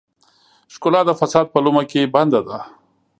[0.73, 2.57] ښکلا د فساد په لومه کې بنده ده.